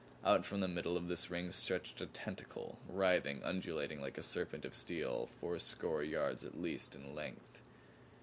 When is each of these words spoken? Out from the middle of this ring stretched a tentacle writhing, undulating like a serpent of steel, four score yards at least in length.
Out 0.25 0.47
from 0.47 0.61
the 0.61 0.67
middle 0.67 0.97
of 0.97 1.07
this 1.07 1.29
ring 1.29 1.51
stretched 1.51 2.01
a 2.01 2.07
tentacle 2.07 2.79
writhing, 2.87 3.43
undulating 3.43 4.01
like 4.01 4.17
a 4.17 4.23
serpent 4.23 4.65
of 4.65 4.73
steel, 4.73 5.27
four 5.27 5.59
score 5.59 6.01
yards 6.01 6.43
at 6.43 6.59
least 6.59 6.95
in 6.95 7.13
length. 7.13 7.61